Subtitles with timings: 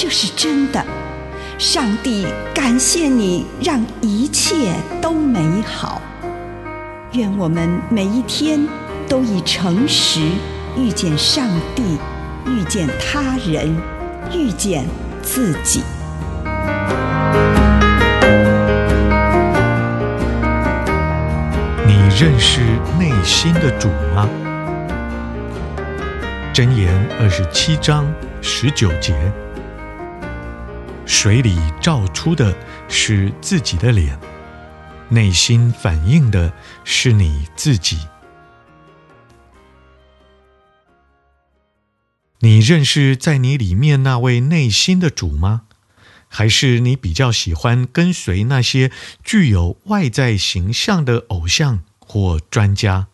[0.00, 0.80] 这是真的。
[1.58, 6.00] 上帝感谢你，让一切都美好。
[7.14, 8.64] 愿我们每一天
[9.08, 10.20] 都以诚实
[10.76, 11.98] 遇见上帝，
[12.46, 13.76] 遇见他人，
[14.32, 14.84] 遇见
[15.20, 15.82] 自己。
[21.84, 22.60] 你认识
[23.00, 24.28] 内心的主吗？
[26.54, 28.06] 箴言二十七章
[28.40, 29.12] 十九节：
[31.08, 32.54] 水里照出的
[32.86, 34.20] 是自己的脸，
[35.08, 36.52] 内心反映的
[36.84, 37.98] 是你自己。
[42.40, 45.62] 你认识在你里面那位内心的主吗？
[46.28, 48.92] 还是你比较喜欢跟随那些
[49.24, 51.80] 具有外在形象的偶像？
[52.00, 53.08] 或专家，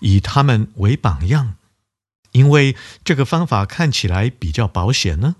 [0.00, 1.56] 以他们为榜样，
[2.32, 5.36] 因为这个方法看起来比较保险呢。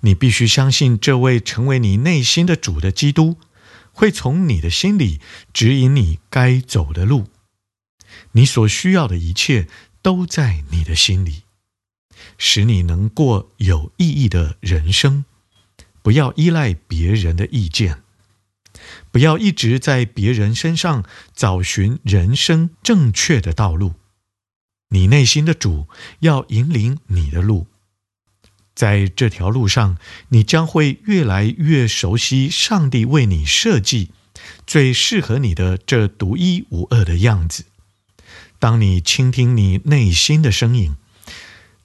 [0.00, 3.36] 你必须相信这位成为你内心的主的基督，
[3.92, 5.20] 会从你的心里
[5.52, 7.26] 指引你该走的路。
[8.32, 9.68] 你所需要的一切
[10.02, 11.42] 都在你的心里，
[12.36, 15.24] 使你能过有意义的人生。
[16.02, 18.02] 不要依赖别人的意见。
[19.10, 21.04] 不要一直在别人身上
[21.34, 23.94] 找寻人生正确的道路，
[24.90, 25.88] 你内心的主
[26.20, 27.66] 要引领你的路，
[28.78, 34.12] 在这条路上，你将会越来越熟悉上帝为你设计
[34.68, 37.64] 最适合你的这独一无二的样子。
[38.60, 40.94] 当你倾听你内心的声音，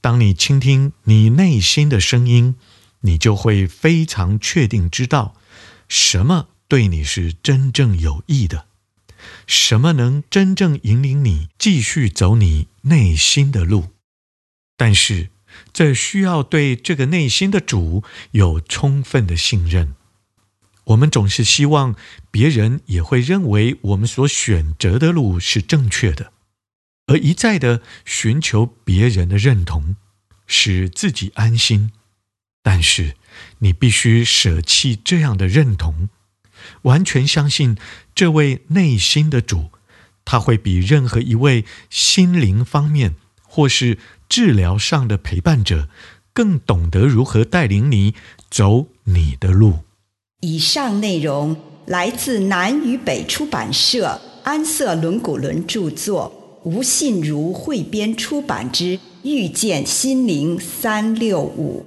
[0.02, 2.54] 当你倾听你内心的声音，
[3.00, 5.36] 你就会非常确定知道
[5.90, 6.50] 什么。
[6.68, 8.68] 对你是真正有益的，
[9.48, 13.90] 什么能真正引领你继续走你内心的路？
[14.78, 15.30] 但是，
[15.72, 19.96] 这需要对这个内心的主有充分的信任。
[20.86, 21.96] 我们总是希望
[22.30, 26.34] 别人也会认为我们所选择的路是正确的，
[27.08, 29.96] 而一再的寻求别人的认同，
[30.46, 31.92] 使自己安心。
[32.62, 33.16] 但是，
[33.60, 36.10] 你必须舍弃这样的认同。
[36.84, 37.78] 完全相信
[38.16, 39.72] 这位内心的主，
[40.24, 43.98] 他会比任何一位心灵方面或是
[44.36, 45.90] 治疗上的陪伴者，
[46.34, 48.16] 更懂得如何带领你
[48.50, 49.82] 走你的路。
[50.42, 51.56] 以上内容
[51.86, 61.86] 来自南与北出版社安瑟伦古伦著作，吴信如汇编出版之《遇见心灵三六五》。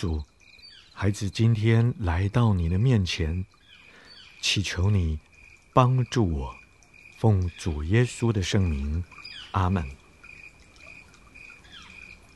[0.00, 0.24] 主，
[0.94, 3.44] 孩子今天来到你的面前，
[4.40, 5.18] 祈求你
[5.74, 6.54] 帮助我，
[7.18, 9.04] 奉主耶稣的圣名，
[9.50, 9.86] 阿门。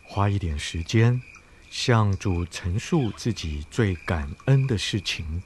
[0.03, 1.23] 花一点时间，
[1.71, 5.43] 向主陈述自己最感恩的事情。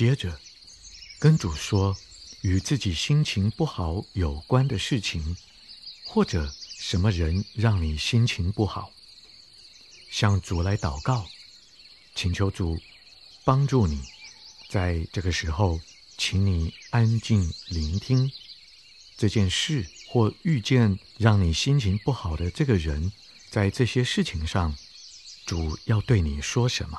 [0.00, 0.40] 接着，
[1.18, 1.94] 跟主说
[2.40, 5.36] 与自己心情不好有关的事情，
[6.06, 8.90] 或者什么人让你心情不好，
[10.10, 11.28] 向主来祷告，
[12.14, 12.80] 请求主
[13.44, 14.02] 帮助你。
[14.70, 15.78] 在这个时候，
[16.16, 18.32] 请你安静聆听
[19.18, 23.12] 这件事，或遇见让你心情不好的这个人，
[23.50, 24.74] 在这些事情上，
[25.44, 26.98] 主要对你说什么。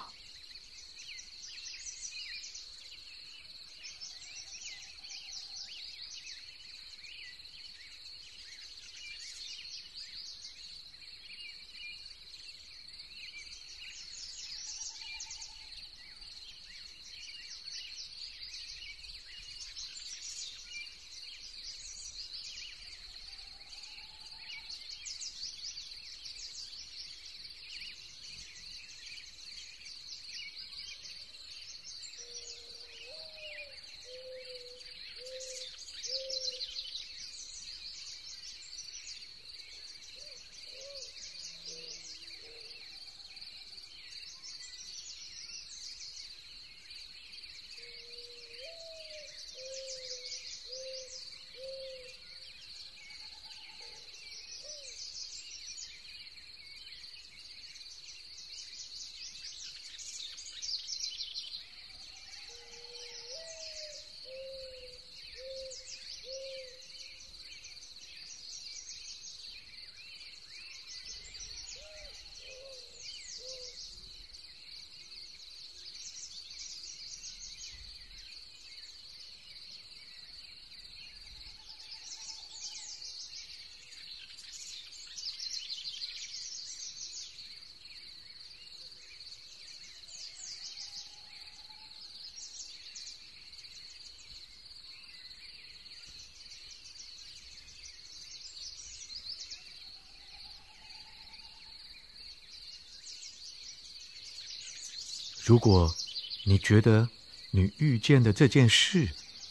[105.43, 105.95] 如果
[106.43, 107.09] 你觉得
[107.49, 109.09] 你遇见的这件事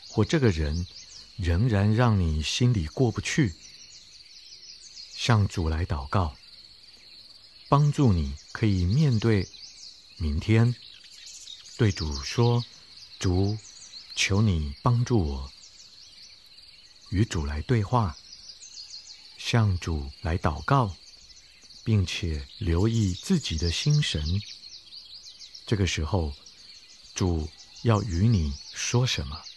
[0.09, 0.87] 或这个人
[1.37, 3.55] 仍然让你心里过不去，
[5.13, 6.37] 向主来祷告，
[7.69, 9.49] 帮助你可以面对
[10.17, 10.75] 明天，
[11.77, 12.65] 对主说
[13.19, 13.59] ：“主，
[14.15, 15.53] 求你帮助我。”
[17.11, 18.17] 与主来对话，
[19.37, 20.95] 向主来祷告，
[21.83, 24.41] 并且留意自己的心神。
[25.71, 26.35] 这个时候，
[27.15, 27.49] 主
[27.83, 29.50] 要与你说什么？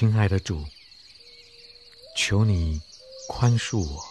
[0.00, 0.64] 亲爱的主，
[2.16, 2.80] 求你
[3.28, 4.02] 宽恕我，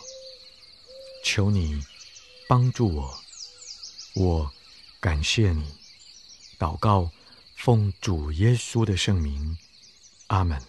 [1.25, 1.83] 求你
[2.47, 3.19] 帮助我，
[4.13, 4.53] 我
[4.99, 5.65] 感谢你。
[6.59, 7.09] 祷告，
[7.55, 9.57] 奉主耶稣的圣名，
[10.27, 10.61] 阿门。